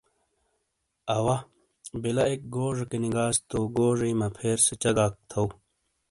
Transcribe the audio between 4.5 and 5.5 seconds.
سے چَگاک تھو۔